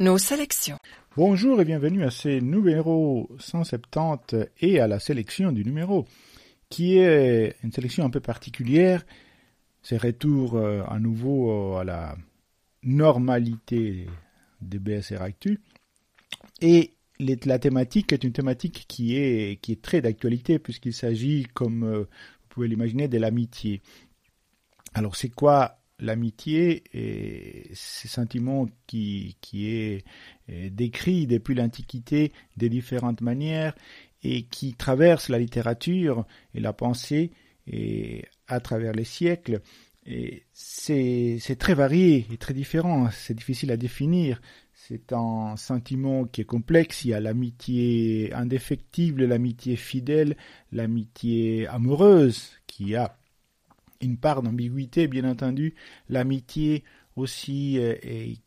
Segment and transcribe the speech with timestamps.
[0.00, 0.78] Nos sélections.
[1.14, 6.06] Bonjour et bienvenue à ce numéro 170 et à la sélection du numéro,
[6.70, 9.04] qui est une sélection un peu particulière.
[9.82, 12.16] C'est retour euh, à nouveau euh, à la
[12.82, 14.06] normalité
[14.62, 15.60] des BSR Actu.
[16.62, 21.84] Et la thématique est une thématique qui est, qui est très d'actualité puisqu'il s'agit, comme
[21.84, 23.82] euh, vous pouvez l'imaginer, de l'amitié.
[24.94, 30.04] Alors c'est quoi l'amitié et ce sentiment qui, qui est
[30.48, 33.74] décrit depuis l'Antiquité de différentes manières
[34.22, 37.30] et qui traverse la littérature et la pensée
[37.66, 39.60] et à travers les siècles.
[40.52, 44.40] C'est très varié et très différent, c'est difficile à définir.
[44.72, 47.04] C'est un sentiment qui est complexe.
[47.04, 50.36] Il y a l'amitié indéfectible, l'amitié fidèle,
[50.72, 53.19] l'amitié amoureuse qui a
[54.00, 55.74] une part d'ambiguïté, bien entendu,
[56.08, 56.84] l'amitié
[57.16, 57.94] aussi euh,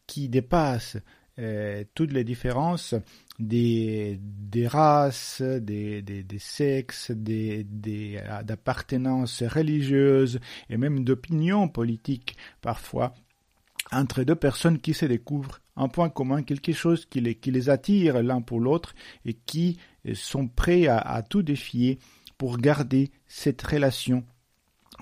[0.08, 0.98] qui dépasse
[1.40, 2.96] euh, toutes les différences
[3.40, 11.68] des, des races, des, des, des sexes, des, des, euh, d'appartenances religieuses et même d'opinions
[11.68, 13.14] politiques parfois
[13.92, 15.60] entre deux personnes qui se découvrent.
[15.76, 18.94] Un point commun, quelque chose qui les, qui les attire l'un pour l'autre
[19.26, 19.80] et qui
[20.14, 21.98] sont prêts à, à tout défier
[22.38, 24.24] pour garder cette relation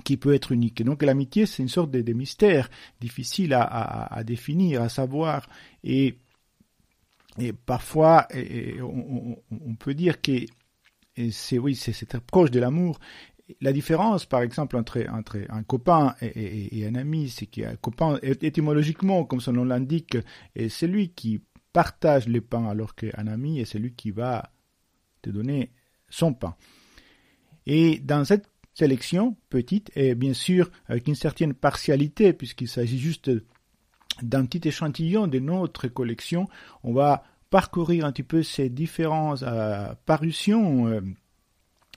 [0.04, 0.84] qui peut être unique.
[0.84, 5.48] donc l'amitié, c'est une sorte de, mystère difficile à, définir, à savoir,
[5.84, 6.18] et,
[7.66, 8.28] parfois
[8.82, 10.46] on, peut dire que
[11.32, 13.00] c'est oui, c'est très proche de l'amour.
[13.60, 15.06] La différence, par exemple, entre,
[15.50, 20.18] un copain et, un ami, c'est qu'un copain, étymologiquement, comme son nom l'indique,
[20.56, 21.42] est celui qui
[21.74, 24.52] partage les pains, alors qu'un ami est celui qui va
[25.22, 25.72] te donner
[26.10, 26.56] son pain.
[27.66, 33.32] Et dans cette sélection petite et bien sûr avec une certaine partialité puisqu'il s'agit juste
[34.22, 36.48] d'un petit échantillon de notre collection.
[36.84, 41.02] On va parcourir un petit peu ces différentes euh, parutions euh,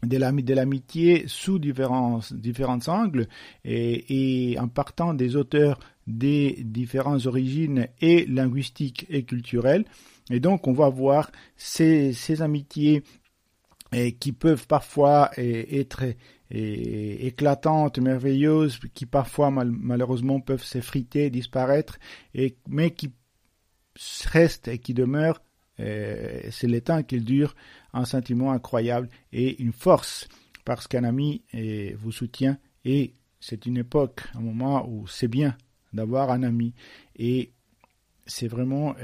[0.03, 3.27] de l'amitié sous différents, différents angles
[3.65, 9.87] et, en partant des auteurs des différentes origines et linguistiques et culturelles.
[10.31, 13.03] Et donc on va voir ces, amitiés
[14.19, 16.03] qui peuvent parfois être
[16.55, 21.99] éclatantes, merveilleuses, qui parfois malheureusement peuvent s'effriter, disparaître,
[22.35, 23.13] et, mais qui
[24.27, 25.43] restent et qui demeurent,
[25.79, 27.55] c'est le temps qu'ils durent,
[27.93, 30.29] un sentiment incroyable et une force,
[30.65, 31.43] parce qu'un ami
[31.99, 35.57] vous soutient et c'est une époque, un moment où c'est bien
[35.93, 36.75] d'avoir un ami.
[37.17, 37.53] Et
[38.27, 38.95] c'est vraiment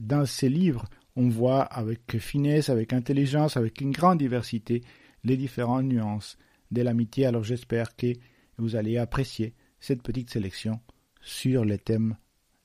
[0.00, 0.86] dans ces livres
[1.16, 4.82] on voit avec finesse, avec intelligence, avec une grande diversité
[5.22, 6.36] les différentes nuances
[6.70, 7.26] de l'amitié.
[7.26, 8.12] Alors j'espère que
[8.58, 10.80] vous allez apprécier cette petite sélection
[11.20, 12.16] sur les thèmes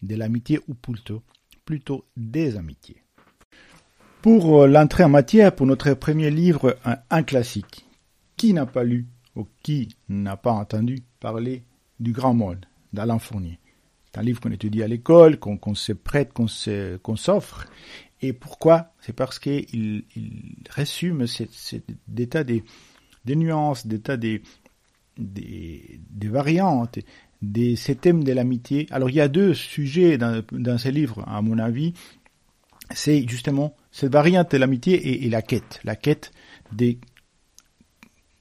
[0.02, 1.24] de l'amitié ou plutôt,
[1.66, 3.04] plutôt des amitiés.
[4.22, 6.78] Pour euh, l'entrée en matière, pour notre premier livre,
[7.10, 7.86] un, classique.
[8.36, 11.64] Qui n'a pas lu ou qui n'a pas entendu parler
[12.00, 13.60] du Grand Monde d'Alain Fournier?
[14.06, 17.68] C'est un livre qu'on étudie à l'école, qu'on se prête, qu'on s'offre,
[18.22, 18.92] et pourquoi?
[19.00, 21.86] C'est parce qu'il il résume cet,
[22.18, 22.64] état des,
[23.25, 24.00] des nuances, des,
[25.18, 27.00] des, des variantes,
[27.41, 28.88] des, ces thèmes de l'amitié.
[28.91, 31.94] Alors il y a deux sujets dans, dans ces livres, à mon avis.
[32.91, 35.80] C'est justement cette variante de l'amitié et, la quête.
[35.84, 36.31] La quête
[36.72, 36.96] de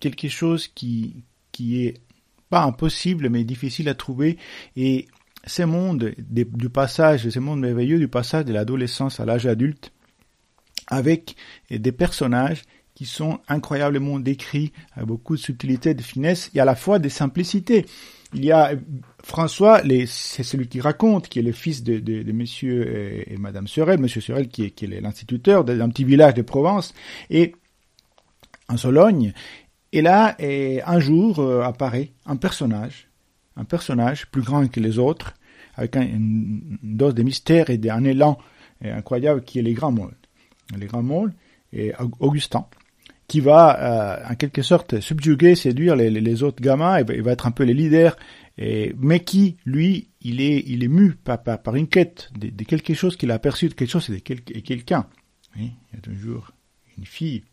[0.01, 2.01] quelque chose qui, qui est
[2.49, 4.39] pas impossible mais difficile à trouver
[4.75, 5.07] et
[5.45, 9.93] ces mondes du passage, ces mondes merveilleux du passage de l'adolescence à l'âge adulte,
[10.89, 11.37] avec
[11.71, 12.63] des personnages
[12.99, 17.09] qui sont incroyablement décrits, avec beaucoup de subtilité, de finesse, et à la fois de
[17.09, 17.87] simplicité.
[18.35, 18.73] Il y a
[19.23, 24.01] François, c'est celui qui raconte, qui est le fils de, de, Monsieur et, Madame Sorel,
[24.01, 26.93] Monsieur Sorel qui est, l'instituteur d'un petit village de Provence,
[27.31, 27.55] et
[28.69, 29.33] en Sologne.
[29.93, 33.09] Et là, un jour euh, apparaît un personnage
[33.57, 35.35] un personnage plus grand que les autres,
[35.77, 38.39] avec une dose de mystère et d'un élan
[38.83, 40.17] incroyable qui est les grands môles.
[40.77, 41.33] Les grands môles
[41.73, 42.67] et Augustin,
[43.29, 47.51] qui va euh, en quelque sorte subjuguer, séduire les, autres gamins, il va, être un
[47.51, 48.17] peu le leader,
[48.57, 52.95] et, mais qui, lui, il est, il est mu par, par, une quête de, quelque
[52.95, 55.07] chose qu'il a aperçu, de quelque chose et de quelqu'un.
[55.57, 56.53] il y a toujours
[56.97, 57.45] une fille.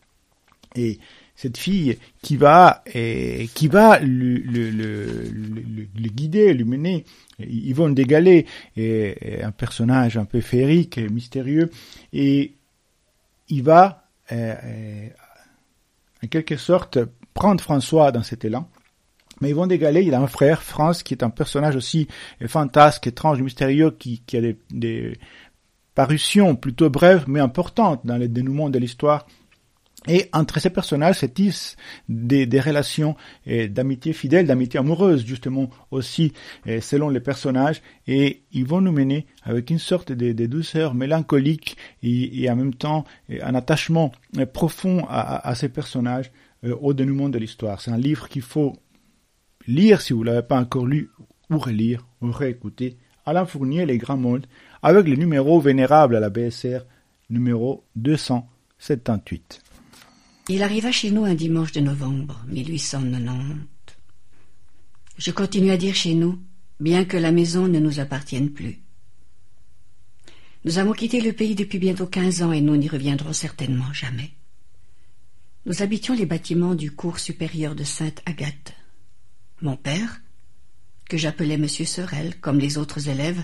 [0.78, 1.00] Et
[1.36, 7.06] cette fille qui va qui va le, le, le, le, guider, le mener.
[7.40, 8.46] Yvonne Dégalé
[8.76, 11.70] est un personnage un peu féerique, mystérieux,
[12.12, 12.56] et
[13.48, 15.08] il va euh, euh,
[16.26, 17.00] en quelque sorte
[17.34, 18.70] prendre François dans cet élan.
[19.42, 22.08] Mais Yvonne Dégalé, il a un frère, France, qui est un personnage aussi
[22.48, 25.18] fantasque, étrange, mystérieux, qui, a des, des
[25.96, 29.26] parution plutôt brève mais importante dans le dénouement de l'histoire.
[30.08, 31.76] Et entre ces personnages se tissent
[32.10, 33.16] des, relations
[33.46, 36.34] d'amitié fidèle, d'amitié amoureuse, justement aussi
[36.82, 42.50] selon les personnages, et ils vont nous mener avec une sorte de, douceur mélancolique et,
[42.50, 43.06] en même temps
[43.42, 44.12] un attachement
[44.54, 46.32] profond à, ces personnages
[46.66, 47.82] euh, au dénouement de l'histoire.
[47.82, 48.74] C'est un livre qu'il faut
[49.68, 51.10] lire si vous ne l'avez pas encore lu,
[51.50, 52.98] ou relire, ou réécouter.
[53.26, 54.48] Alain Fournier, Les Grands Mondes,
[54.82, 56.86] avec le numéro vénérable à la BSR,
[57.30, 59.65] numéro 278.
[60.48, 63.66] Il arriva chez nous un dimanche de novembre 1890.
[65.18, 66.40] Je continue à dire chez nous,
[66.80, 68.78] bien que la maison ne nous appartienne plus.
[70.64, 74.34] Nous avons quitté le pays depuis bientôt quinze ans et nous n'y reviendrons certainement jamais.
[75.66, 78.74] Nous habitions les bâtiments du cours supérieur de Sainte-Agathe.
[79.64, 80.22] Mon père,
[81.10, 83.44] que j'appelais Monsieur Sorel, comme les autres élèves,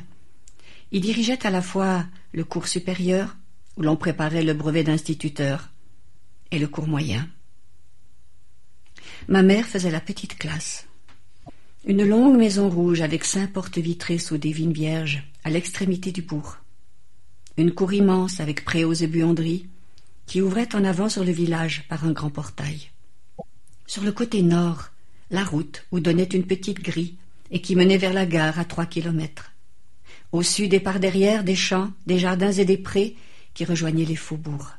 [0.91, 3.37] y dirigeait à la fois le cours supérieur,
[3.75, 5.70] où l'on préparait le brevet d'instituteur,
[6.51, 7.27] et le cours moyen.
[9.27, 10.87] Ma mère faisait la petite classe.
[11.85, 16.21] Une longue maison rouge avec cinq portes vitrées sous des vignes vierges à l'extrémité du
[16.21, 16.57] bourg.
[17.57, 19.67] Une cour immense avec préaux et buanderies,
[20.27, 22.91] qui ouvrait en avant sur le village par un grand portail.
[23.87, 24.89] Sur le côté nord,
[25.31, 27.15] la route où donnait une petite grille
[27.49, 29.51] et qui menait vers la gare à trois kilomètres.
[30.31, 33.15] Au sud et par derrière des champs, des jardins et des prés
[33.53, 34.77] qui rejoignaient les faubourgs.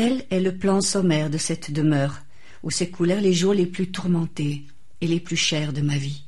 [0.00, 2.22] Tel est le plan sommaire de cette demeure
[2.62, 4.62] où s'écoulèrent les jours les plus tourmentés
[5.02, 6.24] et les plus chers de ma vie.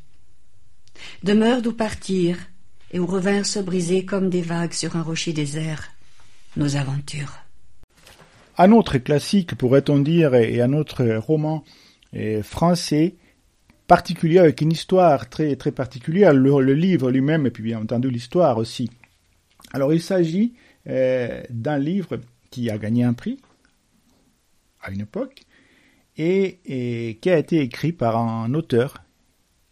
[1.22, 2.36] Demeure d'où partir
[2.90, 5.88] et où revinrent se briser comme des vagues sur un rocher désert
[6.58, 7.38] nos aventures.
[8.58, 11.64] Un autre classique, pourrait-on dire, et un autre roman
[12.42, 13.14] français
[13.86, 18.58] particulier avec une histoire très très particulière, le, livre lui-même et puis bien entendu l'histoire
[18.58, 18.90] aussi.
[19.72, 20.52] Alors il s'agit
[20.88, 22.20] euh, d'un livre
[22.50, 23.38] qui a gagné un prix
[24.82, 25.44] à une époque
[26.16, 29.02] et, qui a été écrit par un auteur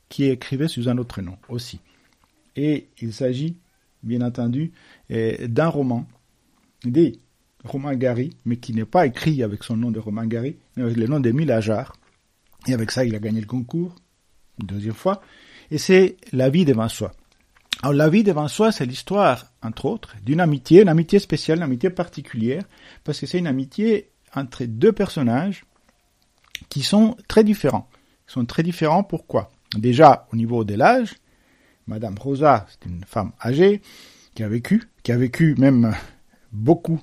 [0.09, 1.81] qui écrivait sous un autre nom aussi.
[2.57, 3.57] Et il s'agit
[4.03, 4.73] bien entendu
[5.11, 6.07] euh, d'un roman
[6.85, 7.21] des
[7.65, 10.97] Romain Gary, mais qui n'est pas écrit avec son nom de Romain Gary, mais avec
[10.97, 11.95] le nom d'Émile Ajar.
[12.67, 13.95] Et avec ça, il a gagné le concours,
[14.61, 15.21] une deuxième fois.
[15.71, 17.13] Et c'est La vie devant soi.
[17.83, 21.65] Alors, La vie devant soi, c'est l'histoire, entre autres, d'une amitié, une amitié spéciale, une
[21.65, 22.65] amitié particulière,
[23.05, 25.65] parce que c'est une amitié entre deux personnages
[26.69, 27.89] qui sont très différents.
[28.29, 29.51] Ils sont très différents, pourquoi?
[29.77, 31.15] Déjà, au niveau de l'âge,
[31.87, 33.83] Madame Rosa, c'est une femme âgée,
[34.35, 35.95] qui a vécu, qui a vécu même
[36.53, 37.01] beaucoup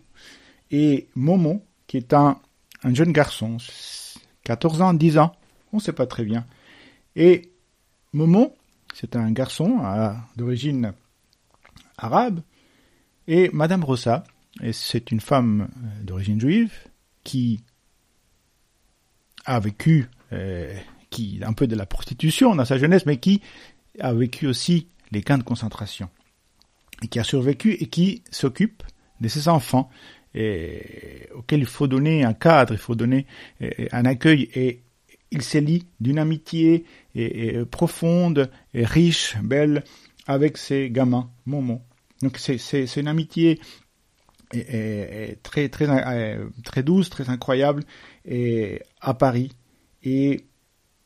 [0.71, 2.39] et Momo, qui est un,
[2.83, 3.57] un jeune garçon,
[4.43, 5.35] 14 ans, 10 ans,
[5.73, 6.45] on ne sait pas très bien.
[7.15, 7.51] Et
[8.13, 8.55] Momo,
[8.93, 9.81] c'est un garçon
[10.35, 10.93] d'origine
[11.97, 12.41] arabe,
[13.27, 14.23] et Madame Rosa,
[14.71, 16.73] c'est une femme euh, d'origine juive
[17.27, 17.59] qui
[19.43, 20.73] a vécu euh,
[21.09, 23.41] qui un peu de la prostitution dans sa jeunesse, mais qui
[23.99, 26.09] a vécu aussi les camps de concentration.
[27.03, 28.81] Et qui a survécu et qui s'occupe
[29.19, 29.89] de ses enfants.
[30.33, 33.25] Et, auquel il faut donner un cadre, il faut donner
[33.91, 34.49] un accueil.
[34.55, 34.83] Et
[35.31, 39.83] il se lie d'une amitié et, profonde, riche, belle
[40.27, 41.81] avec ses gamins, Momo.
[42.21, 43.59] Donc c'est une amitié
[44.49, 47.83] très très euh, très douce, très incroyable
[48.25, 49.51] et à Paris
[50.03, 50.45] et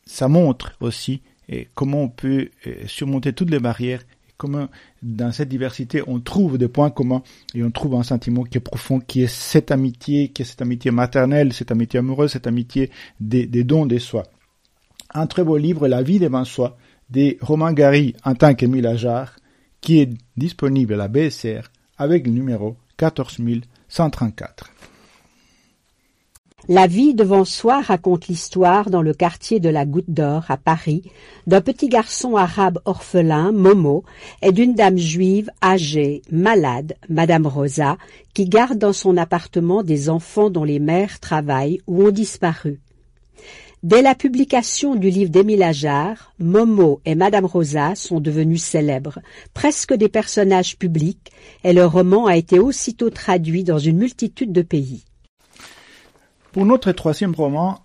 [0.06, 1.22] ça montre aussi
[1.74, 4.04] comment on peut euh, surmonter toutes les barrières
[4.42, 4.70] comment
[5.04, 7.22] dans cette diversité on trouve des points communs
[7.54, 10.64] et on trouve un sentiment qui est profond, qui est cette amitié, qui est cette
[10.64, 14.24] amitié maternelle, cette amitié amoureuse, cette amitié des, dons des soi.
[15.14, 16.76] Un très beau livre, La vie des mains soi,
[17.12, 19.36] des Romain Gary en tant qu'Émile Ajar,
[19.80, 21.70] qui est disponible à la BSR
[22.00, 24.72] avec le numéro 14134.
[26.70, 31.02] La vie devant soi raconte l'histoire dans le quartier de la Goutte d'Or à Paris
[31.48, 34.04] d'un petit garçon arabe orphelin, Momo,
[34.44, 37.98] et d'une dame juive âgée, malade, Madame Rosa,
[38.36, 42.80] qui garde dans son appartement des enfants dont les mères travaillent ou ont disparu.
[43.84, 49.18] Dès la publication du livre d'Émile Ajar, Momo et Madame Rosa sont devenus célèbres,
[49.56, 51.32] presque des personnages publics,
[51.64, 55.04] et leur roman a été aussitôt traduit dans une multitude de pays.
[56.52, 57.84] Pour notre troisième roman,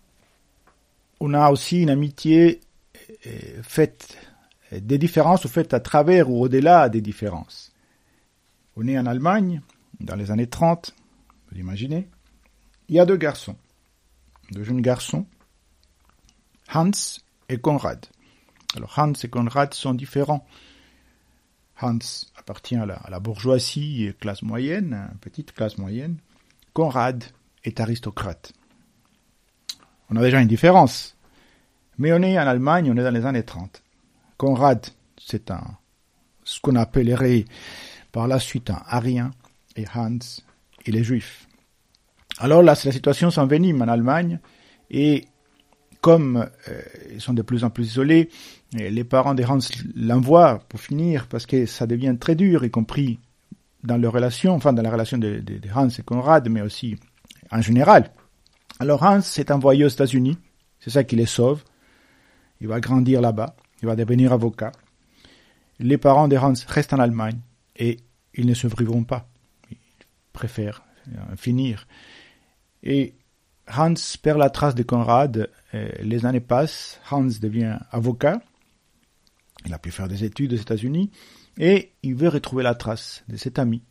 [1.21, 2.61] on a aussi une amitié
[3.27, 3.31] euh,
[3.63, 4.19] faite
[4.73, 7.73] des différences ou faites à travers ou au-delà des différences.
[8.77, 9.63] On est en Allemagne,
[10.01, 10.95] dans les années 30,
[11.51, 12.07] vous imaginez.
[12.91, 13.57] Il y a deux garçons,
[14.51, 15.25] deux jeunes garçons,
[16.73, 18.07] Hans et Konrad.
[18.75, 20.47] Alors Hans et Konrad sont différents.
[21.81, 21.99] Hans
[22.37, 26.17] appartient à la, bourgeoisie classe moyenne, petite classe moyenne.
[26.73, 27.25] Conrad
[27.65, 28.53] est aristocrate.
[30.11, 31.17] On a déjà une différence.
[31.99, 33.83] Mais on est en Allemagne, on est dans les années 30.
[34.37, 34.87] Conrad,
[35.19, 35.65] c'est un,
[36.45, 37.47] ce qu'on appellerait
[38.13, 39.31] par la suite un arien,
[39.77, 40.19] et Hans,
[40.87, 41.47] il est juif.
[42.39, 44.41] Alors là, la situation s'envenime en Allemagne,
[44.91, 45.25] et
[46.01, 46.81] comme euh,
[47.13, 48.31] ils sont de plus en plus isolés,
[48.73, 49.59] les parents de Hans
[49.95, 53.19] l'envoient pour finir parce que ça devient très dur, y compris
[53.85, 55.43] dans leur relation, enfin dans la relation de,
[55.75, 56.97] Hans et Conrad, mais aussi
[57.51, 58.11] en général.
[58.81, 60.37] Alors Hans s'est envoyé aux États-Unis,
[60.81, 61.63] c'est ça qui les sauve.
[62.61, 64.73] Il va grandir là-bas, il va devenir avocat.
[65.79, 67.39] Les parents de Hans restent en Allemagne
[67.77, 67.99] et
[68.35, 69.29] ils ne se priveront pas.
[69.71, 69.77] Ils
[70.33, 71.87] préfèrent euh, finir.
[72.83, 73.15] Et
[73.75, 75.51] Hans perd la trace de Conrad.
[75.75, 77.01] Euh, les années passent.
[77.11, 78.41] Hans devient avocat.
[79.65, 81.11] Il a pu faire des études aux États-Unis
[81.59, 83.83] et il veut retrouver la trace de cet ami,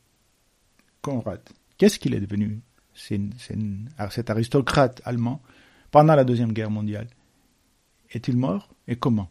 [1.01, 1.41] Conrad.
[1.77, 2.61] Qu'est-ce qu'il est devenu
[2.93, 3.19] C'est
[4.09, 5.41] cet aristocrate allemand
[5.91, 7.07] pendant la Deuxième Guerre mondiale?
[8.11, 9.29] Est-il mort et comment?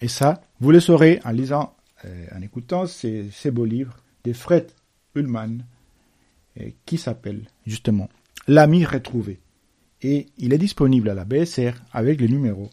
[0.00, 1.74] Et ça, vous le saurez en lisant,
[2.04, 4.70] euh, en écoutant ces, beaux livres de Fred
[5.14, 5.64] Ullmann
[6.60, 8.08] euh, qui s'appelle justement
[8.48, 9.40] L'ami retrouvé.
[10.02, 12.70] Et il est disponible à la BSR avec le numéro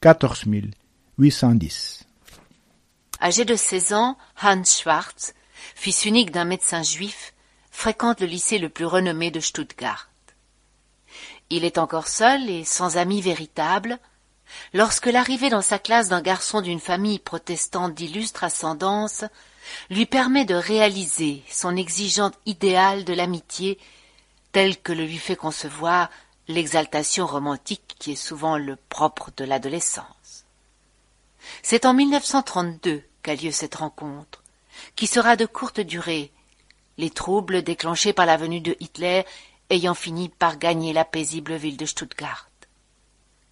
[0.00, 0.70] 14000.
[1.18, 2.04] 810.
[3.22, 5.34] Âgé de 16 ans, Hans Schwartz,
[5.76, 7.34] fils unique d'un médecin juif,
[7.70, 10.10] fréquente le lycée le plus renommé de Stuttgart.
[11.50, 13.98] Il est encore seul et sans amis véritables
[14.72, 19.24] lorsque l'arrivée dans sa classe d'un garçon d'une famille protestante d'illustre ascendance
[19.90, 23.78] lui permet de réaliser son exigeante idéal de l'amitié
[24.54, 26.08] tel que le lui fait concevoir
[26.46, 30.44] l'exaltation romantique qui est souvent le propre de l'adolescence.
[31.60, 34.44] C'est en 1932 qu'a lieu cette rencontre,
[34.94, 36.30] qui sera de courte durée,
[36.98, 39.24] les troubles déclenchés par la venue de Hitler
[39.70, 42.48] ayant fini par gagner la paisible ville de Stuttgart.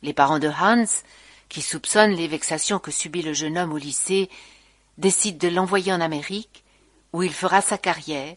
[0.03, 1.03] Les parents de Hans,
[1.49, 4.31] qui soupçonnent les vexations que subit le jeune homme au lycée,
[4.99, 6.63] décident de l'envoyer en Amérique,
[7.13, 8.37] où il fera sa carrière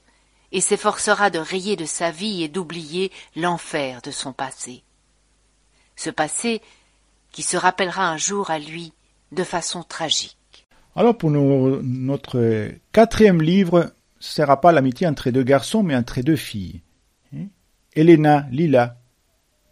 [0.56, 4.84] et s'efforcera de rayer de sa vie et d'oublier l'enfer de son passé.
[5.98, 6.62] Ce passé
[7.34, 8.94] qui se rappellera un jour à lui
[9.34, 10.66] de façon tragique.
[10.96, 16.22] Alors pour notre quatrième livre, ce ne sera pas l'amitié entre deux garçons, mais entre
[16.22, 16.82] deux filles.
[17.36, 17.48] Hein?
[17.94, 18.98] Elena, Lila,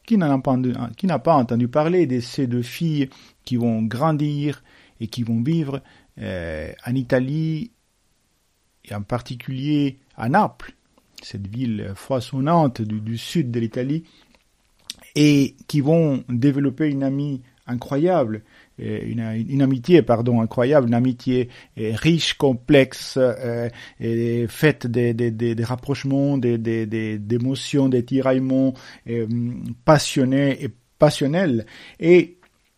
[0.06, 3.10] qui n'a pas, entendu parler de ces deux filles
[3.46, 4.62] qui vont grandir
[5.00, 5.82] et qui vont vivre
[6.20, 7.72] euh, en Italie,
[8.84, 10.74] et en particulier à Naples,
[11.22, 14.04] cette ville foisonnante du, sud de l'Italie,
[15.16, 18.44] et qui vont développer une amie incroyable
[18.80, 23.70] une, une, amitié pardon incroyable, une amitié euh, riche, complexe, euh,
[24.48, 26.58] faite des, rapprochements, des,
[27.18, 28.74] d'émotions, des tiraillements
[29.10, 29.28] euh,
[29.86, 31.66] passionnés et passionnels.
[32.00, 32.38] Et,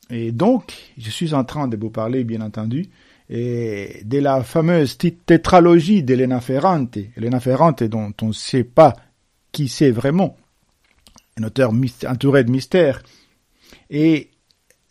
[0.10, 2.88] et donc, je suis en train de vous parler, bien entendu,
[3.30, 6.98] et de la fameuse tétralogie d'Elena Ferrante.
[7.18, 8.96] Elena Ferrante dont on ne sait pas
[9.52, 10.36] qui c'est vraiment,
[11.40, 11.72] un auteur
[12.08, 13.02] entouré de mystères.
[13.90, 14.32] Et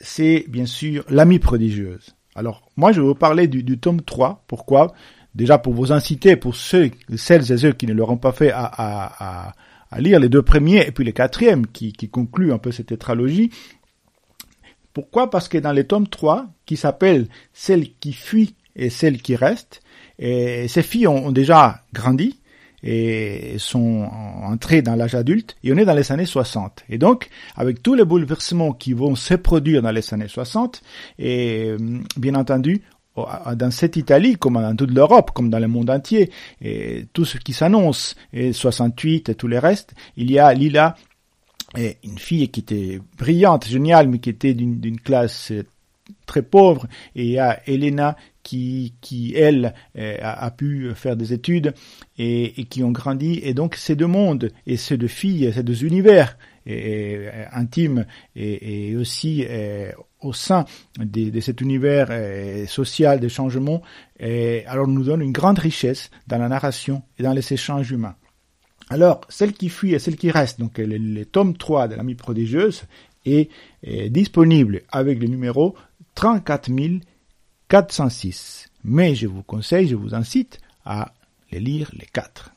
[0.01, 2.15] c'est bien sûr l'amie prodigieuse.
[2.35, 4.45] Alors, moi, je vais vous parler du, tome 3.
[4.49, 4.93] Pourquoi?
[5.35, 8.65] Déjà pour vous inciter, pour ceux, celles et ceux qui ne l'auront pas fait, à,
[8.65, 9.53] à,
[9.91, 12.87] à, lire les deux premiers et puis les quatrièmes qui, qui concluent un peu cette
[12.87, 13.51] tétralogie.
[14.95, 15.29] Pourquoi?
[15.29, 19.83] Parce que dans le tome 3, qui s'appelle Celle qui fuit et celle qui reste,
[20.19, 22.41] et ces filles ont déjà grandi,
[22.85, 24.09] et sont
[24.43, 26.85] entrés dans l'âge adulte et on est dans les années 60.
[26.91, 30.83] Et donc, avec tous les bouleversements qui vont se produire dans les années 60,
[31.19, 31.79] et euh,
[32.17, 32.83] bien entendu,
[33.17, 37.39] dans cette Italie, comme dans toute l'Europe, comme dans le monde entier, et tout ce
[37.39, 40.97] qui s'annonce, et 68 et tout le reste, il y a Lila,
[41.77, 45.53] et une fille qui était brillante, géniale, mais qui était d'une classe
[46.27, 51.75] très pauvre, et il y Elena qui, qui elle, euh, a, pu faire des études
[52.19, 53.41] et, qui ont grandi.
[53.43, 58.95] Et donc ces deux mondes et ces deux filles, ces deux univers et, intimes et,
[58.97, 59.91] aussi euh,
[60.21, 60.67] au sein
[60.99, 63.83] de, de cet univers euh, social des changements,
[64.67, 68.15] alors nous donne une grande richesse dans la narration et dans les échanges humains.
[68.91, 72.85] Alors, celle qui fuit et celle qui reste, donc le, tome 3 de l'ami prodigieuse,
[73.25, 73.51] est,
[74.11, 75.75] disponible avec le numéro
[76.15, 76.71] 34
[77.69, 78.69] 406.
[78.85, 81.13] Mais je vous conseille, je vous incite à
[81.51, 82.53] les lire les quatre.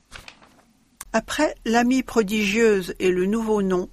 [1.13, 3.89] Après L'amie prodigieuse et le nouveau nom,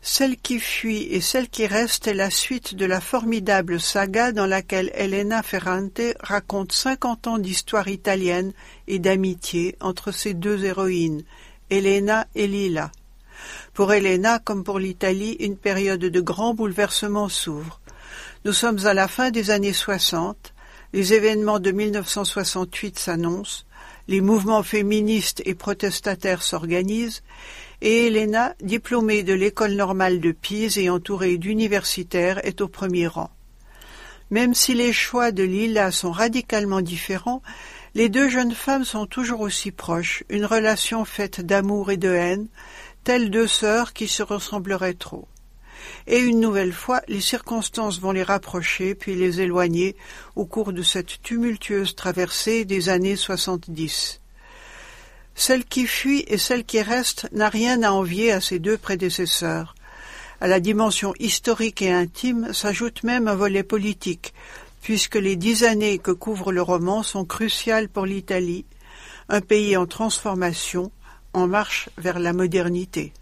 [0.00, 4.46] Celle qui fuit et celle qui reste est la suite de la formidable saga dans
[4.46, 8.52] laquelle Elena Ferrante raconte cinquante ans d'histoire italienne
[8.86, 11.24] et d'amitié entre ces deux héroïnes,
[11.70, 12.90] Elena et Lila.
[13.74, 17.80] Pour Elena, comme pour l'Italie, une période de grands bouleversements s'ouvre.
[18.44, 20.54] Nous sommes à la fin des années soixante,
[20.92, 23.64] les événements de 1968 s'annoncent,
[24.08, 27.22] les mouvements féministes et protestataires s'organisent,
[27.82, 33.30] et Helena, diplômée de l'école normale de Pise et entourée d'universitaires, est au premier rang.
[34.30, 37.42] Même si les choix de Lila sont radicalement différents,
[37.98, 42.46] les deux jeunes femmes sont toujours aussi proches, une relation faite d'amour et de haine,
[43.02, 45.26] telles deux sœurs qui se ressembleraient trop.
[46.06, 49.96] Et une nouvelle fois, les circonstances vont les rapprocher puis les éloigner
[50.36, 54.20] au cours de cette tumultueuse traversée des années soixante-dix.
[55.34, 59.74] Celle qui fuit et celle qui reste n'a rien à envier à ses deux prédécesseurs.
[60.40, 64.34] À la dimension historique et intime s'ajoute même un volet politique,
[64.82, 68.64] puisque les dix années que couvre le roman sont cruciales pour l'Italie,
[69.28, 70.90] un pays en transformation,
[71.32, 73.12] en marche vers la modernité.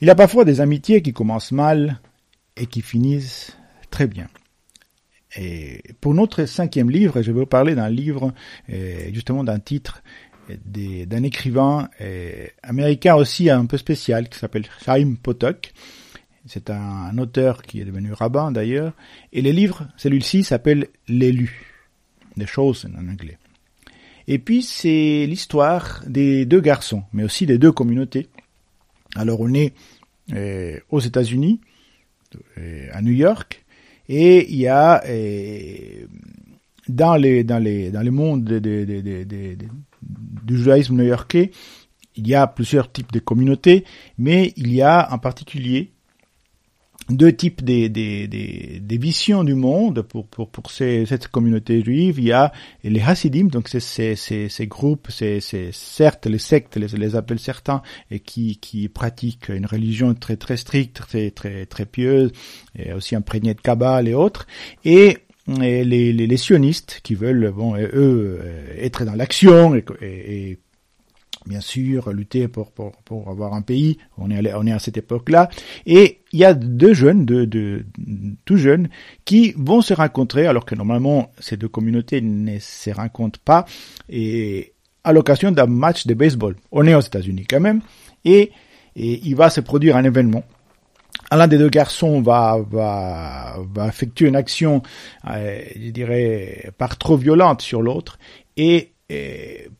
[0.00, 2.00] Il y a parfois des amitiés qui commencent mal
[2.56, 3.56] et qui finissent
[3.90, 4.28] très bien.
[5.36, 8.34] Et pour notre cinquième livre, je vais vous parler d'un livre,
[8.70, 10.02] euh, justement d'un titre
[10.66, 15.72] d'un écrivain euh, américain aussi un peu spécial qui s'appelle Chaim Potok.
[16.46, 18.92] C'est un, auteur qui est devenu rabbin d'ailleurs.
[19.32, 21.78] Et le livre, celui-ci s'appelle L'élu,
[22.36, 23.38] des choses en anglais.
[24.26, 28.28] Et puis c'est l'histoire des deux garçons, mais aussi des deux communautés.
[29.14, 29.74] Alors on est
[30.32, 31.60] euh, aux États-Unis,
[32.58, 33.64] euh, à New York,
[34.08, 35.02] et il y a
[36.88, 38.44] dans les dans les dans le monde
[40.44, 41.50] du judaïsme new-yorkais,
[42.16, 43.84] il y a plusieurs types de communautés,
[44.18, 45.91] mais il y a en particulier
[47.16, 52.18] deux types des, des, des, visions du monde pour, pour, pour ces, cette communauté juive.
[52.18, 52.52] Il y a
[52.84, 55.40] les Hasidim, donc c'est ces, ces, ces groupes, c'est
[55.72, 60.56] certes les sectes, les, les appellent certains, et qui, qui pratiquent une religion très très
[60.56, 62.32] stricte, très très très pieuse,
[62.78, 64.46] et aussi imprégnée de Kabbale et autres.
[64.84, 70.58] Et les, les, sionistes qui veulent, bon, eux, euh, être dans l'action et,
[71.46, 73.98] bien sûr lutter pour, pour, pour avoir un pays.
[74.18, 75.48] On est, allé, on est à cette époque-là.
[75.86, 77.84] Et il y a deux jeunes, deux, deux,
[78.44, 78.88] tout jeunes,
[79.24, 83.66] qui vont se rencontrer, alors que normalement ces deux communautés ne se rencontrent pas,
[84.08, 84.72] et
[85.04, 86.56] à l'occasion d'un match de baseball.
[86.70, 87.80] On est aux États-Unis quand même,
[88.24, 88.52] et,
[88.96, 90.44] et il va se produire un événement
[91.36, 94.82] l'un des deux garçons va, va, va effectuer une action,
[95.30, 98.18] euh, je dirais, par trop violente sur l'autre,
[98.56, 98.91] et,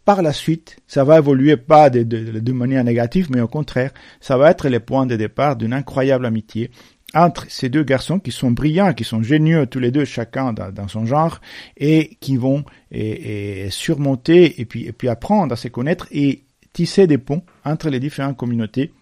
[0.04, 4.50] par la suite, ça va évoluer pas de, manière négative, mais au contraire, ça va
[4.50, 6.70] être le point de départ d'une incroyable amitié
[7.14, 10.88] entre ces deux garçons qui sont brillants, qui sont génieux tous les deux, chacun dans,
[10.88, 11.40] son genre,
[11.76, 17.06] et qui vont et, et surmonter et et puis apprendre à se connaître et tisser
[17.06, 18.92] des ponts entre les différentes communautés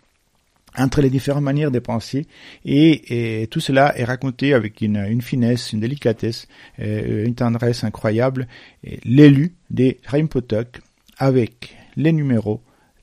[0.76, 2.26] entre les différentes manières de penser
[2.64, 6.46] et, tout cela est raconté avec une, finesse, une délicatesse,
[6.78, 8.46] euh, une tendresse incroyable.
[9.04, 10.80] L'élu des Raim Potok
[11.18, 12.61] avec les numéros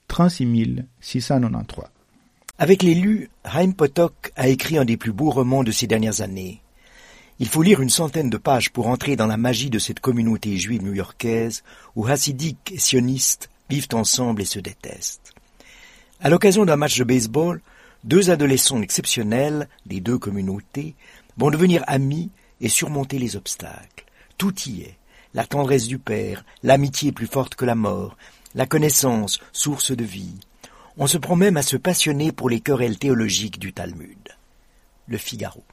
[0.07, 1.85] 36693.
[2.59, 6.61] Avec l'élu, Raim Potok a écrit un des plus beaux romans de ces dernières années.
[7.39, 10.57] Il faut lire une centaine de pages pour entrer dans la magie de cette communauté
[10.57, 11.63] juive new-yorkaise
[11.95, 15.36] où hassidiques et sionistes vivent ensemble et se détestent.
[16.19, 17.61] À l'occasion d'un match de baseball,
[18.03, 20.95] deux adolescents exceptionnels des deux communautés
[21.37, 24.05] vont devenir amis et surmonter les obstacles.
[24.37, 24.95] Tout y est.
[25.35, 28.17] La tendresse du père, l'amitié plus forte que la mort,
[28.55, 30.33] la connaissance, source de vie.
[30.97, 34.17] On se prend même à se passionner pour les querelles théologiques du Talmud.
[35.07, 35.63] Le Figaro.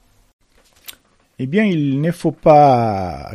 [1.39, 3.31] Eh bien, il ne faut pas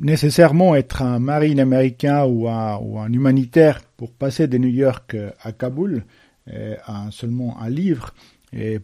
[0.00, 5.16] nécessairement être un marine américain ou un, ou un humanitaire pour passer de New York
[5.42, 6.04] à Kaboul
[6.48, 8.12] un, seulement un livre,
[8.52, 8.80] et,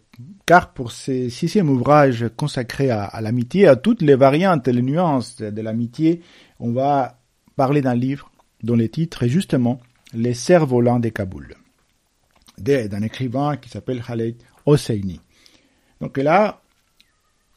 [0.47, 5.37] car pour ce sixième ouvrage consacré à, l'amitié, à toutes les variantes et les nuances
[5.37, 6.23] de, l'amitié,
[6.59, 7.21] on va
[7.57, 8.31] parler d'un livre
[8.63, 9.81] dont le titre est justement
[10.15, 11.55] Les cerfs-volants de Kaboul,
[12.57, 15.21] d'un écrivain qui s'appelle Khaled Hosseini.
[16.01, 16.63] Donc là,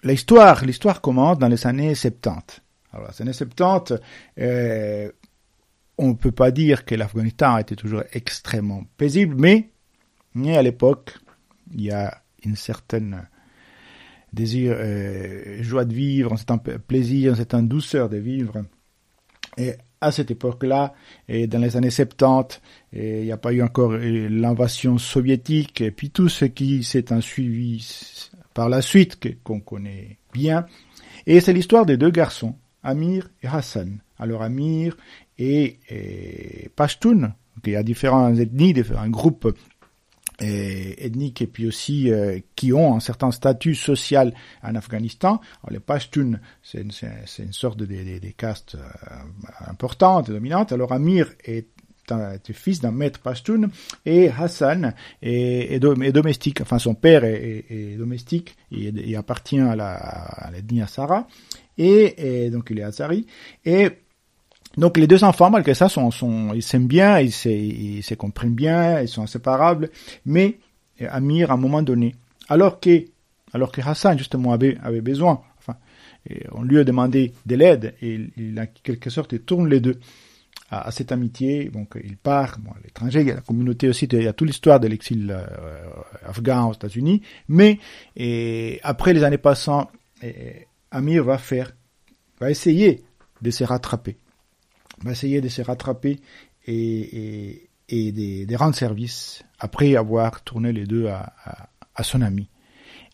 [0.04, 2.62] l'histoire, l'histoire commence dans les années 70.
[2.94, 3.94] Alors, les années 70,
[4.40, 5.10] euh,
[5.98, 9.71] on ne peut pas dire que l'Afghanistan était toujours extrêmement paisible, mais
[10.34, 11.18] mais à l'époque,
[11.74, 13.28] il y a une certaine
[14.40, 18.64] euh, joie de vivre, un certain plaisir, une certaine douceur de vivre.
[19.58, 20.94] Et à cette époque-là,
[21.28, 22.62] et dans les années 70,
[22.94, 28.30] il n'y a pas eu encore l'invasion soviétique, et puis tout ce qui s'est suivi
[28.54, 30.66] par la suite, qu'on connaît bien.
[31.28, 34.00] Et c'est l'histoire des deux garçons, Amir et Hassan.
[34.18, 34.98] Alors Amir
[35.38, 39.56] est, est Pashtun, il y a différentes ethnies, différents groupes
[40.42, 45.42] ethniques et puis aussi euh, qui ont un certain statut social en Afghanistan.
[45.64, 50.72] Alors, les Pashtuns, c'est une, sorte de, de, de caste euh, importante, dominante.
[50.72, 51.68] Alors Amir est
[52.12, 53.70] est fils d'un maître pashtun
[54.06, 59.94] et Hassan est, est, domestique, enfin son père est, est domestique, il, appartient à la
[59.96, 61.28] à l'ethnie Asara
[61.78, 63.28] et, et, donc il est Azari
[63.66, 63.92] et
[64.78, 65.88] donc les deux enfants, malgré ça,
[66.54, 69.90] ils s'aiment bien, ils se, comprennent bien, ils sont inséparables.
[70.26, 70.60] Mais
[71.02, 72.16] euh, Amir, à un moment donné,
[72.48, 73.06] alors que,
[73.54, 75.76] alors que Hassan justement avait, besoin, enfin,
[76.52, 80.00] on lui a demandé de l'aide et il, en quelque sorte, il tourne les deux
[80.70, 81.66] à, cette amitié.
[81.66, 84.34] Donc il part, bon, à l'étranger, il y a la communauté aussi, il y a
[84.34, 85.46] toute l'histoire de l'exil euh,
[86.26, 87.22] afghan aux États-Unis.
[87.50, 87.78] Mais
[88.84, 89.92] après les années passant,
[90.92, 91.74] Amir va faire,
[92.40, 93.04] va essayer
[93.42, 94.18] de se rattraper
[95.04, 96.20] va essayer de se rattraper
[96.66, 101.34] et, et, et de, rendre service après avoir tourné les deux à,
[101.96, 102.50] à, son ami.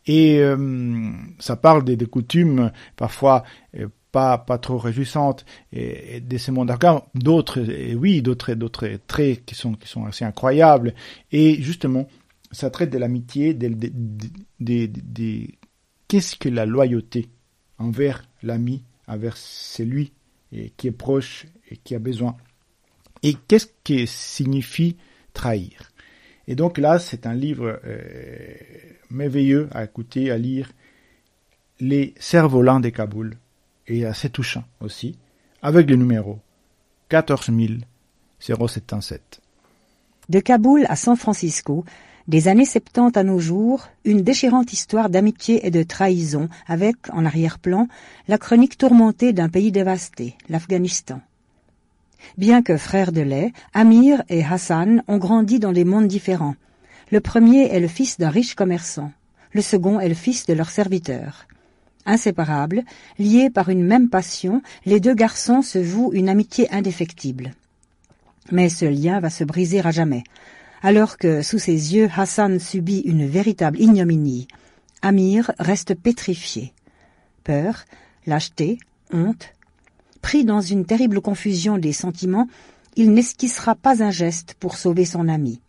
[0.05, 3.43] Et euh, ça parle des, des coutumes parfois
[3.77, 6.73] euh, pas pas trop réjouissantes et, de ce monde.
[7.13, 7.61] D'autres,
[7.95, 10.93] oui, d'autres d'autres traits qui sont qui sont assez incroyables.
[11.31, 12.07] Et justement,
[12.51, 13.91] ça traite de l'amitié, de, de,
[14.59, 15.47] de, de
[16.07, 17.29] qu'est-ce que la loyauté
[17.77, 20.13] envers l'ami, envers celui
[20.77, 22.35] qui est proche et qui a besoin.
[23.23, 24.97] Et qu'est-ce que signifie
[25.33, 25.91] trahir?
[26.47, 28.53] Et donc là, c'est un livre euh,
[29.09, 30.71] merveilleux à écouter, à lire.
[31.79, 33.35] Les cerfs-volants de Kaboul,
[33.87, 35.17] et assez touchant aussi,
[35.61, 36.39] avec le numéro
[37.09, 39.41] 14077.
[40.29, 41.85] De Kaboul à San Francisco,
[42.27, 47.25] des années 70 à nos jours, une déchirante histoire d'amitié et de trahison avec, en
[47.25, 47.87] arrière-plan,
[48.27, 51.21] la chronique tourmentée d'un pays dévasté, l'Afghanistan.
[52.37, 56.55] Bien que frères de lait, Amir et Hassan ont grandi dans des mondes différents.
[57.11, 59.11] Le premier est le fils d'un riche commerçant,
[59.53, 61.47] le second est le fils de leur serviteur.
[62.05, 62.83] Inséparables,
[63.19, 67.53] liés par une même passion, les deux garçons se vouent une amitié indéfectible.
[68.51, 70.23] Mais ce lien va se briser à jamais.
[70.81, 74.47] Alors que, sous ses yeux, Hassan subit une véritable ignominie,
[75.01, 76.73] Amir reste pétrifié.
[77.43, 77.85] Peur,
[78.25, 78.79] lâcheté,
[79.11, 79.53] honte,
[80.21, 82.47] Pris dans une terrible confusion des sentiments,
[82.95, 85.61] il n'esquissera pas un geste pour sauver son ami.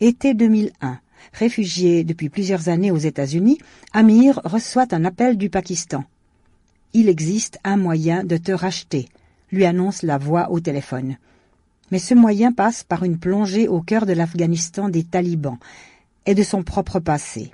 [0.00, 0.98] Été 2001.
[1.34, 3.58] Réfugié depuis plusieurs années aux États-Unis,
[3.92, 6.04] Amir reçoit un appel du Pakistan.
[6.94, 9.08] Il existe un moyen de te racheter,
[9.52, 11.16] lui annonce la voix au téléphone.
[11.90, 15.58] Mais ce moyen passe par une plongée au cœur de l'Afghanistan des talibans
[16.24, 17.52] et de son propre passé.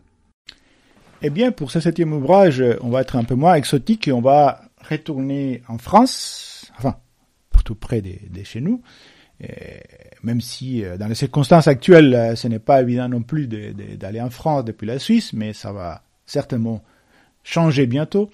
[1.22, 4.20] Eh bien, pour ce septième ouvrage, on va être un peu moins exotique et on
[4.20, 6.96] va retourner en France, enfin,
[7.50, 8.82] pour tout près de, chez nous,
[10.22, 14.20] même si euh, dans les circonstances actuelles, euh, ce n'est pas évident non plus d'aller
[14.20, 16.82] en France depuis la Suisse, mais ça va certainement
[17.44, 18.30] changer bientôt.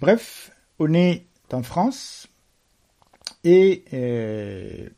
[0.00, 2.28] Bref, on est en France
[3.44, 4.88] et euh,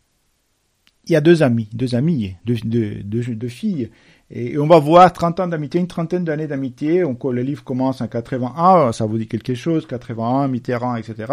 [1.05, 3.91] il y a deux amis, deux amis, deux filles
[4.33, 7.01] et on va voir 30 ans d'amitié, une trentaine d'années d'amitié.
[7.03, 11.33] Le livre commence en 81, ça vous dit quelque chose, 81, Mitterrand, etc.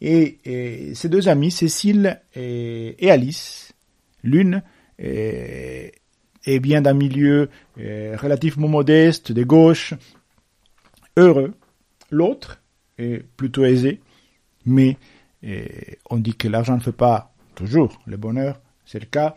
[0.00, 3.72] Et, ces deux amis, Cécile et, Alice,
[4.22, 4.62] l'une
[4.98, 5.92] est,
[6.62, 9.94] bien d'un milieu relativement modeste, de gauche,
[11.16, 11.54] heureux.
[12.10, 12.62] L'autre
[12.98, 14.00] est plutôt aisé,
[14.64, 14.96] mais
[16.08, 19.34] on dit que l'argent ne fait pas toujours le bonheur, c'est le cas.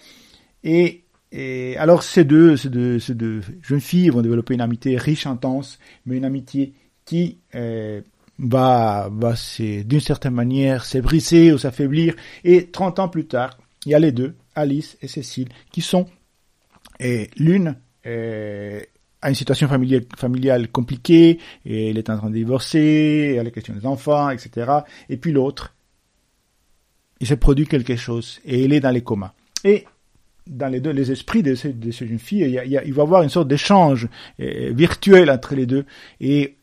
[0.64, 1.01] Et
[1.32, 5.26] et alors ces deux, ces deux, ces deux jeunes filles vont développer une amitié riche,
[5.26, 6.74] intense, mais une amitié
[7.06, 8.02] qui euh,
[8.40, 12.16] va, va d'une certaine manière s'ébriser ou s'affaiblir.
[12.44, 16.08] Et 30 ans plus tard, il y a les deux, Alice et Cécile, qui sont
[17.38, 18.82] l'une euh,
[19.22, 23.44] a une situation familiale, familiale compliquée, et elle est en train de divorcer, elle a
[23.44, 24.72] la question des enfants, etc.
[25.10, 25.76] Et puis l'autre,
[27.20, 29.34] il s'est produit quelque chose, et elle est dans les comas.
[29.64, 29.86] Et
[30.52, 33.30] dans les deux, les esprits de ces, de jeunes filles, il, va y avoir une
[33.30, 34.08] sorte d'échange
[34.40, 35.86] euh, virtuel entre les deux
[36.20, 36.58] et,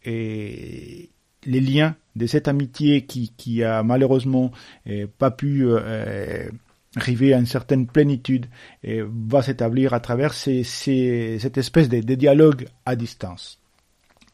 [1.47, 4.51] les liens de cette amitié qui, qui a malheureusement
[4.89, 6.49] euh, pas pu euh,
[6.97, 8.47] arriver à une certaine plénitude
[8.85, 13.61] va s'établir à travers cette espèce de, de, dialogue à distance.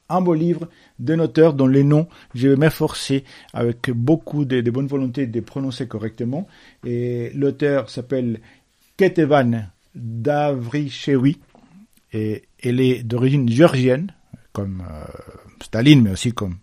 [0.09, 4.87] un beau livre d'un auteur dont les noms, je vais m'efforcer avec beaucoup de, bonne
[4.87, 6.47] volonté de prononcer correctement.
[6.85, 8.41] Et l'auteur s'appelle
[8.97, 11.39] Ketevan Davrichewi
[12.13, 14.13] et elle est d'origine géorgienne,
[14.53, 15.05] comme euh,
[15.63, 16.59] Staline, mais aussi comme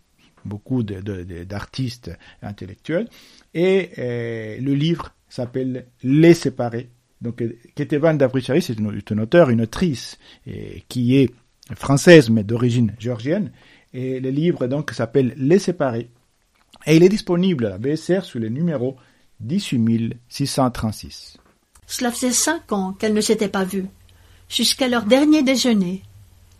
[0.46, 3.08] beaucoup d'artistes intellectuels.
[3.54, 6.90] Et euh, le livre s'appelle Les Séparés.
[7.22, 7.44] Donc,
[7.76, 10.18] Ketevan Davrichewi, c'est une, une auteure, une autrice,
[10.88, 11.30] qui est
[11.76, 13.52] française, mais d'origine géorgienne.
[13.94, 16.10] Et le livre donc s'appelle Les Séparés.
[16.88, 18.96] Et il est disponible à la BSR sous le numéro
[19.42, 21.41] 18636.
[21.92, 23.86] Cela faisait cinq ans qu'elle ne s'était pas vue,
[24.48, 26.04] jusqu'à leur dernier déjeuner.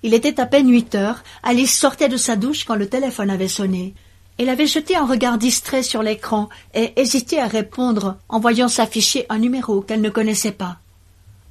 [0.04, 3.48] Il était à peine huit heures, Alice sortait de sa douche quand le téléphone avait
[3.48, 3.94] sonné.
[4.38, 9.26] Elle avait jeté un regard distrait sur l'écran et hésitait à répondre en voyant s'afficher
[9.30, 10.80] un numéro qu'elle ne connaissait pas.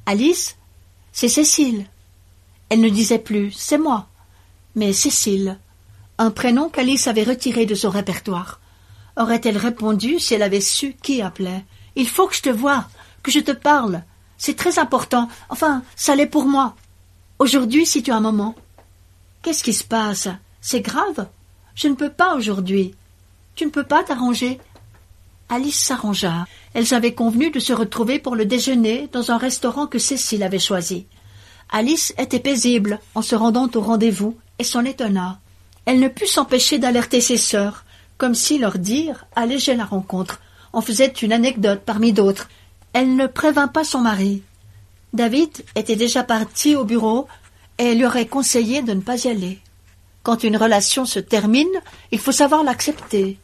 [0.05, 0.59] Alice
[1.11, 1.87] C'est Cécile.
[2.69, 4.09] Elle ne disait plus C'est moi,
[4.75, 5.59] mais Cécile,
[6.19, 8.61] un prénom qu'Alice avait retiré de son répertoire.
[9.17, 11.65] Aurait-elle répondu si elle avait su qui appelait?
[11.97, 12.87] Il faut que je te voie,
[13.23, 14.03] que je te parle.
[14.39, 15.29] C'est très important.
[15.49, 16.75] Enfin, ça l'est pour moi.
[17.39, 18.55] Aujourd'hui, si tu as un moment.
[19.43, 20.29] Qu'est-ce qui se passe?
[20.61, 21.29] C'est grave?
[21.75, 22.95] Je ne peux pas aujourd'hui.
[23.55, 24.61] Tu ne peux pas t'arranger
[25.49, 26.47] Alice s'arrangea.
[26.75, 30.61] Elles avaient convenu de se retrouver pour le déjeuner dans un restaurant que Cécile avait
[30.61, 31.07] choisi.
[31.71, 35.41] Alice était paisible en se rendant au rendez-vous et s'en étonna.
[35.87, 37.85] Elle ne put s'empêcher d'alerter ses sœurs,
[38.17, 40.41] comme si leur dire allégeait la rencontre,
[40.73, 42.49] en faisait une anecdote parmi d'autres.
[42.93, 44.43] Elle ne prévint pas son mari.
[45.13, 47.29] David était déjà parti au bureau
[47.79, 49.59] et lui aurait conseillé de ne pas y aller.
[50.23, 51.69] Quand une relation se termine,
[52.11, 53.39] il faut savoir l'accepter,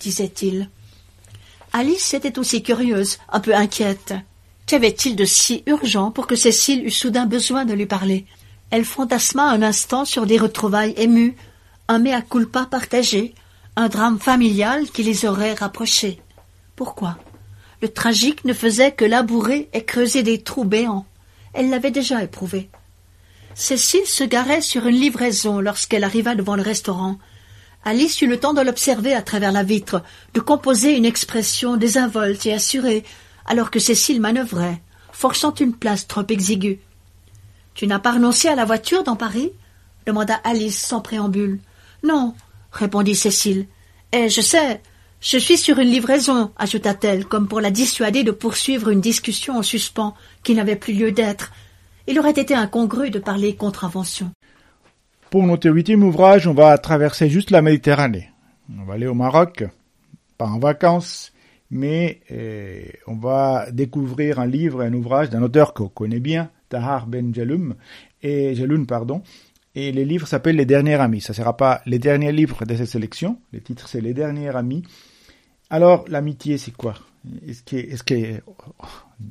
[0.00, 0.68] disait-il.
[1.72, 4.14] Alice était aussi curieuse, un peu inquiète.
[4.66, 8.26] Qu'avait-il de si urgent pour que Cécile eût soudain besoin de lui parler?
[8.70, 11.36] Elle fantasma un instant sur des retrouvailles émues,
[11.88, 13.34] un mea culpa partagé,
[13.76, 16.20] un drame familial qui les aurait rapprochés.
[16.76, 17.16] Pourquoi?
[17.80, 21.06] Le tragique ne faisait que labourer et creuser des trous béants.
[21.52, 22.70] Elle l'avait déjà éprouvé.
[23.54, 27.18] Cécile se garait sur une livraison lorsqu'elle arriva devant le restaurant.
[27.84, 30.02] Alice eut le temps de l'observer à travers la vitre,
[30.34, 33.04] de composer une expression désinvolte et assurée,
[33.46, 34.80] alors que Cécile manœuvrait,
[35.12, 36.80] forçant une place trop exiguë.
[37.74, 39.52] Tu n'as pas renoncé à la voiture dans Paris?
[40.06, 41.60] demanda Alice sans préambule.
[42.02, 42.34] Non,
[42.72, 43.66] répondit Cécile.
[44.12, 44.80] Et je sais,
[45.20, 49.62] je suis sur une livraison, ajouta-t-elle, comme pour la dissuader de poursuivre une discussion en
[49.62, 51.52] suspens qui n'avait plus lieu d'être.
[52.06, 54.30] Il aurait été incongru de parler contravention.
[55.30, 58.30] Pour notre huitième ouvrage, on va traverser juste la Méditerranée.
[58.78, 59.64] On va aller au Maroc,
[60.38, 61.32] pas en vacances,
[61.70, 67.06] mais euh, on va découvrir un livre, un ouvrage d'un auteur qu'on connaît bien, Tahar
[67.06, 67.74] Ben Jaloum,
[68.22, 69.22] et Jaloun, pardon,
[69.74, 71.20] et le livre s'appelle Les Derniers Amis.
[71.20, 74.56] Ça ne sera pas les derniers livres de cette sélection, le titre c'est Les Derniers
[74.56, 74.84] Amis.
[75.70, 76.94] Alors, l'amitié, c'est quoi?
[77.46, 78.40] Est-ce que, est-ce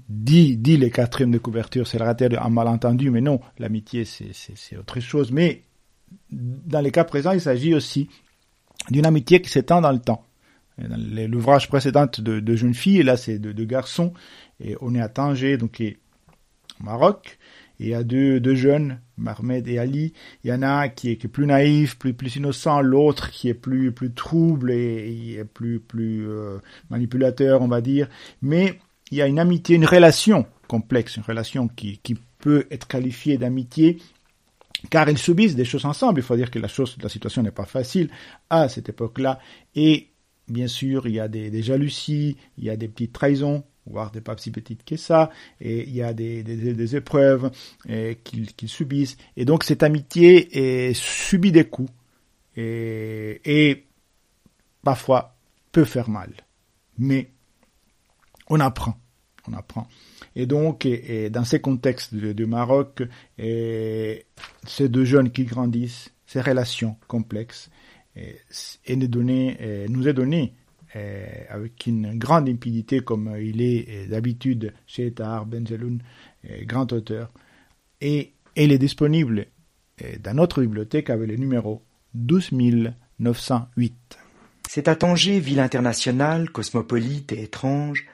[0.10, 4.78] dit, dit les quatrièmes de couverture, c'est le raté un malentendu, mais non, l'amitié, c'est,
[4.78, 5.32] autre chose.
[5.32, 5.64] Mais
[6.32, 8.10] dans les cas présents, il s'agit aussi
[8.90, 10.24] d'une amitié qui s'étend dans le temps.
[10.78, 14.14] L'ouvrage précédent de, de jeunes filles, et là c'est de, de, garçons,
[14.60, 15.82] et on est à Tanger, donc
[16.80, 17.40] au Maroc,
[17.80, 20.14] et il y a deux, deux jeunes, Marmed et Ali.
[20.44, 23.92] Il y en a qui est, plus naïf, plus, plus innocent, l'autre qui est plus,
[23.92, 28.08] plus trouble et, et plus, plus euh, manipulateur, on va dire.
[28.42, 28.80] Mais
[29.12, 33.38] il y a une amitié, une relation complexe, une relation qui, qui peut être qualifiée
[33.38, 33.98] d'amitié
[34.90, 36.20] car ils subissent des choses ensemble.
[36.20, 38.10] Il faut dire que la chose, la situation n'est pas facile
[38.50, 39.40] à cette époque-là
[39.76, 40.10] et
[40.48, 44.22] bien sûr, il y a des, jalousies, il y a des petites trahisons, voire des
[44.22, 45.30] pas si petites que ça,
[45.62, 47.52] et il y a des, des, épreuves
[48.24, 49.18] qu'ils subissent.
[49.36, 51.92] Et donc cette amitié subit des coups
[52.56, 53.86] et, et
[54.84, 55.36] parfois
[55.72, 56.32] peut faire mal.
[56.98, 57.30] Mais
[58.50, 58.98] on apprend,
[59.48, 59.88] on apprend.
[60.36, 60.88] Et donc,
[61.32, 63.04] dans ces contextes du Maroc,
[63.38, 64.24] ces
[64.90, 67.70] deux jeunes qui grandissent, ces relations complexes,
[68.16, 70.54] et nous, nous est donné
[70.94, 76.02] avec une grande limpidité comme il est d'habitude chez Tahar Benzeloun,
[76.64, 77.32] grand auteur.
[78.02, 79.48] Et il est disponible
[80.20, 84.20] dans notre bibliothèque avec le numéro 12908.
[84.70, 88.06] C'est à Tanger, ville internationale, cosmopolite et étrange,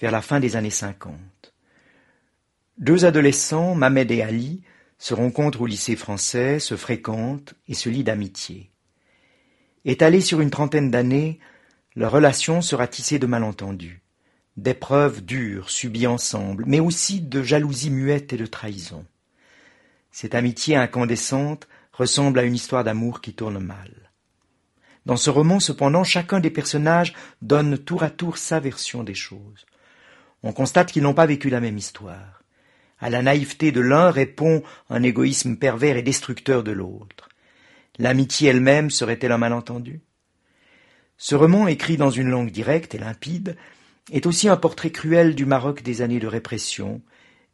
[0.00, 1.14] vers la fin des années 50.
[2.78, 4.62] Deux adolescents, Mamed et Ali,
[4.98, 8.70] se rencontrent au lycée français, se fréquentent et se lient d'amitié.
[9.84, 11.38] Étalée sur une trentaine d'années,
[11.96, 14.02] leur relation sera tissée de malentendus,
[14.56, 19.04] d'épreuves dures subies ensemble, mais aussi de jalousie muette et de trahison.
[20.10, 23.90] Cette amitié incandescente ressemble à une histoire d'amour qui tourne mal.
[25.06, 29.66] Dans ce roman, cependant, chacun des personnages donne tour à tour sa version des choses.
[30.42, 32.42] On constate qu'ils n'ont pas vécu la même histoire.
[33.00, 37.28] À la naïveté de l'un répond un égoïsme pervers et destructeur de l'autre.
[37.98, 40.00] L'amitié elle-même serait-elle un malentendu?
[41.16, 43.56] Ce roman, écrit dans une langue directe et limpide,
[44.12, 47.00] est aussi un portrait cruel du Maroc des années de répression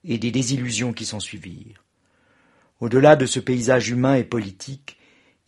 [0.05, 1.85] et des désillusions qui s'en suivirent.
[2.81, 4.97] Au-delà de ce paysage humain et politique,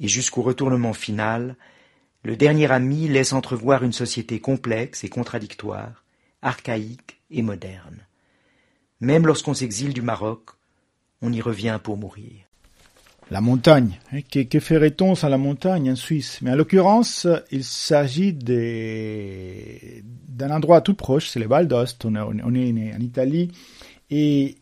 [0.01, 1.57] et jusqu'au retournement final,
[2.25, 6.05] le dernier ami laisse entrevoir une société complexe et contradictoire,
[6.43, 8.07] archaïque et moderne.
[9.01, 10.51] Même lorsqu'on s'exile du Maroc,
[11.23, 12.52] on y revient pour mourir.
[13.31, 13.99] La montagne.
[14.13, 16.41] Hein, que, ferait-on sans la montagne en Suisse?
[16.43, 22.05] Mais en l'occurrence, il s'agit d'un endroit tout proche, c'est les Val d'Ost.
[22.05, 23.51] On, est en Italie
[24.11, 24.57] et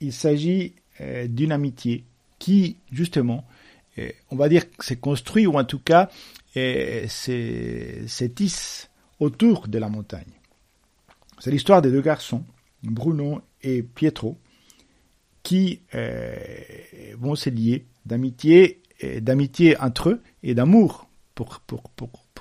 [0.00, 2.04] il s'agit euh, d'une amitié
[2.38, 3.44] qui, justement,
[3.98, 6.08] euh, on va dire que c'est construit ou en tout cas
[6.54, 8.88] c'est tisse
[9.20, 10.32] autour de la montagne.
[11.38, 12.44] C'est l'histoire des deux garçons,
[12.82, 14.38] Bruno et Pietro,
[15.48, 16.36] qui euh,
[17.16, 18.82] vont se lier d'amitié,
[19.22, 21.62] d'amitié entre eux et d'amour pour,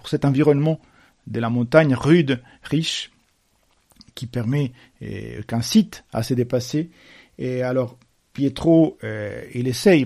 [0.03, 0.81] cet environnement
[1.25, 3.13] de la montagne rude, riche,
[4.13, 6.89] qui permet, euh, qu'un site à se dépasser.
[7.37, 7.97] Et alors,
[8.33, 10.05] Pietro, euh, il essaye,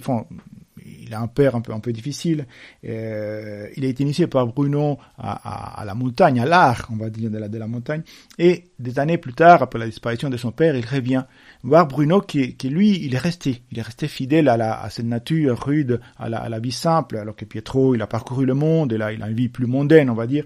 [1.11, 2.47] il a un père un peu, un peu difficile.
[2.85, 7.09] Euh, il a été initié par Bruno à, à, la montagne, à l'art, on va
[7.09, 8.01] dire, de la, de la montagne.
[8.39, 11.25] Et des années plus tard, après la disparition de son père, il revient
[11.63, 13.61] voir Bruno qui, qui lui, il est resté.
[13.71, 16.71] Il est resté fidèle à, la, à cette nature rude, à la, à la vie
[16.71, 19.49] simple, alors que Pietro, il a parcouru le monde, et là, il a une vie
[19.49, 20.45] plus mondaine, on va dire.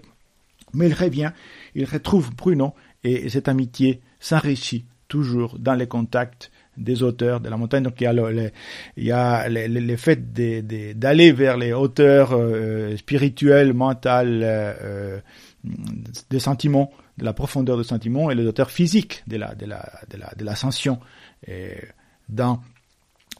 [0.74, 1.32] Mais il revient,
[1.76, 2.74] il retrouve Bruno,
[3.04, 7.84] et cette amitié s'enrichit toujours dans les contacts des auteurs de la montagne.
[7.84, 8.52] Donc il y a le,
[8.98, 9.48] il y a
[9.98, 10.34] fait
[10.98, 15.20] d'aller vers les hauteurs euh, spirituelles, mentales, euh,
[16.30, 19.90] des sentiments, de la profondeur des sentiments, et les auteurs physiques de la de la
[20.10, 21.00] de la de l'ascension
[21.50, 21.74] euh,
[22.30, 22.62] dans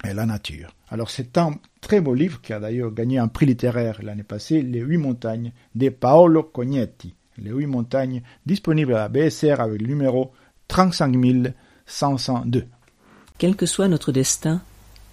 [0.04, 0.76] la nature.
[0.90, 4.62] Alors c'est un très beau livre qui a d'ailleurs gagné un prix littéraire l'année passée,
[4.62, 7.16] Les Huit Montagnes de Paolo Cognetti.
[7.38, 10.32] Les Huit Montagnes, disponible à la BSR avec le numéro
[10.68, 11.16] 35
[11.86, 12.66] 502.
[13.38, 14.62] Quel que soit notre destin,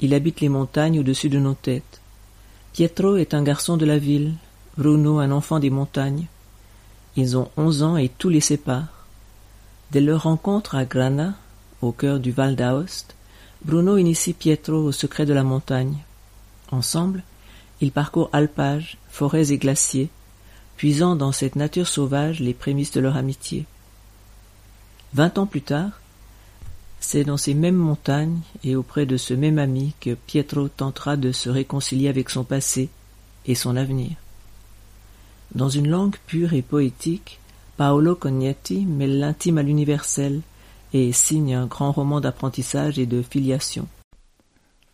[0.00, 2.00] il habite les montagnes au-dessus de nos têtes.
[2.72, 4.35] Pietro est un garçon de la ville,
[4.76, 6.26] Bruno un enfant des montagnes.
[7.16, 9.06] Ils ont onze ans et tout les sépare.
[9.90, 11.35] Dès leur rencontre à Grana,
[11.82, 13.14] au cœur du Val d'Aoste,
[13.64, 15.98] Bruno initie Pietro au secret de la montagne.
[16.70, 17.22] Ensemble,
[17.80, 20.08] ils parcourent alpages, forêts et glaciers,
[20.76, 23.66] puisant dans cette nature sauvage les prémices de leur amitié.
[25.12, 26.00] Vingt ans plus tard,
[27.03, 31.33] c'est dans ces mêmes montagnes et auprès de ce même ami que Pietro tentera de
[31.33, 32.88] se réconcilier avec son passé
[33.45, 34.12] et son avenir.
[35.55, 37.41] Dans une langue pure et poétique,
[37.77, 40.43] Paolo Cognetti mêle l'intime à l'universel
[40.93, 43.88] et signe un grand roman d'apprentissage et de filiation.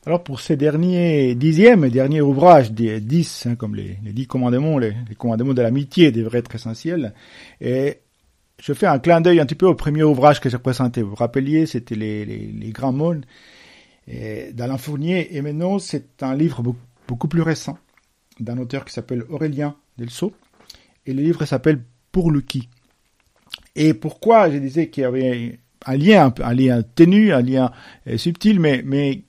[0.06, 4.78] Alors pour ces derniers dixièmes et derniers ouvrages, des dix, hein, comme les, dix commandements,
[4.78, 7.12] les, les commandements de l'amitié devraient être essentiels,
[7.60, 7.98] et
[8.60, 11.02] je fais un clin d'œil un petit peu au premier ouvrage que j'ai présenté.
[11.02, 13.24] Vous vous rappeliez, c'était les, les, les, grands mondes
[14.06, 15.36] d'Alain Fournier.
[15.36, 16.62] Et maintenant, c'est un livre
[17.06, 17.78] beaucoup, plus récent
[18.40, 20.32] d'un auteur qui s'appelle Aurélien Delso.
[21.06, 22.68] Et le livre s'appelle Pour le qui.
[23.76, 27.70] Et pourquoi je disais qu'il y avait un lien, un lien ténu, un lien
[28.08, 29.22] euh, subtil, mais, mais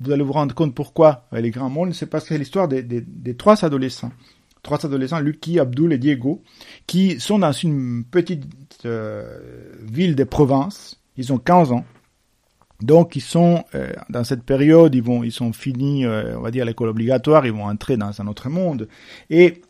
[0.00, 2.82] vous allez vous rendre compte pourquoi les grands mondes, c'est parce que c'est l'histoire des,
[2.82, 4.12] des trois adolescents
[4.62, 6.42] trois adolescents, Lucky, Abdul et Diego,
[6.86, 8.44] qui sont dans une petite
[8.84, 9.38] euh,
[9.82, 11.00] ville de province.
[11.16, 11.84] Ils ont 15 ans.
[12.80, 16.50] Donc ils sont euh, dans cette période, ils vont, ils sont finis, euh, on va
[16.50, 18.88] dire l'école obligatoire, ils vont entrer dans un autre monde.
[19.28, 19.60] Et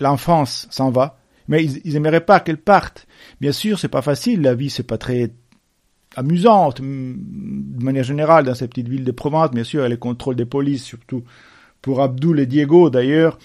[0.00, 3.06] l'enfance s'en va, mais ils, ils aimeraient pas qu'elle parte.
[3.40, 5.30] Bien sûr, c'est pas facile, la vie c'est pas très
[6.16, 9.50] amusante de manière générale dans ces petites villes de province.
[9.50, 11.22] Bien sûr, il y a les contrôles des polices, surtout
[11.82, 13.38] pour Abdul et Diego d'ailleurs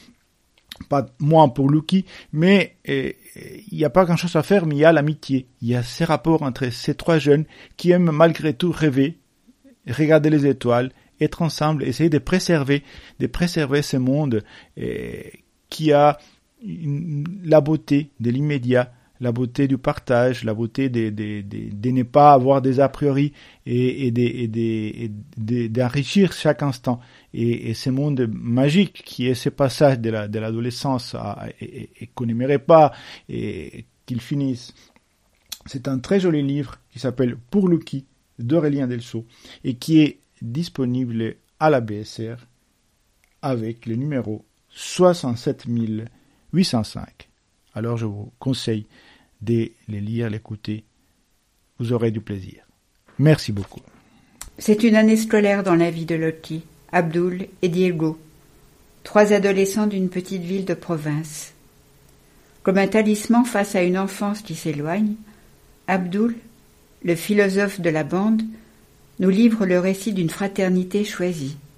[0.87, 4.85] pas moins pour Lucky, mais il n'y a pas grand-chose à faire, mais il y
[4.85, 5.47] a l'amitié.
[5.61, 7.45] Il y a ces rapports entre ces trois jeunes
[7.77, 9.17] qui aiment malgré tout rêver,
[9.87, 12.83] regarder les étoiles, être ensemble, essayer de préserver,
[13.19, 14.43] de préserver ce monde
[15.69, 16.17] qui a
[17.43, 22.03] la beauté de l'immédiat, la beauté du partage, la beauté de, de, de, de ne
[22.03, 23.33] pas avoir des a priori
[23.65, 26.99] et, et d'enrichir chaque instant.
[27.33, 32.25] Et, et, ce monde magique qui est ce passage de l'adolescence la, et, et qu'on
[32.25, 32.93] n'aimerait pas
[33.27, 34.73] et qu'il finisse.
[35.65, 38.05] C'est un très joli livre qui s'appelle Pour Lucky
[38.39, 39.25] d'Aurélien Delso
[39.63, 42.37] et qui est disponible à la BSR
[43.41, 47.29] avec le numéro 67805.
[47.73, 48.87] Alors je vous conseille
[49.45, 50.83] les lire, l'écouter.
[51.79, 52.63] Vous aurez du plaisir.
[53.17, 53.81] Merci beaucoup.
[54.57, 58.19] C'est une année scolaire dans la vie de Lottie, Abdul et Diego,
[59.03, 61.53] trois adolescents d'une petite ville de province.
[62.63, 65.15] Comme un talisman face à une enfance qui s'éloigne,
[65.87, 66.35] Abdul,
[67.03, 68.41] le philosophe de la bande,
[69.19, 71.57] nous livre le récit d'une fraternité choisie,